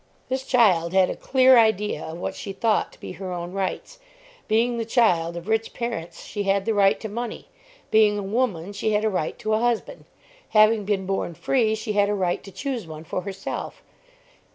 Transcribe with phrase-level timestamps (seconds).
[0.29, 3.99] This child had a clear idea of what she thought to be her own rights.
[4.47, 7.49] Being the child of rich parents she had the right to money.
[7.91, 10.05] Being a woman she had a right to a husband.
[10.49, 13.83] Having been born free she had a right to choose one for herself.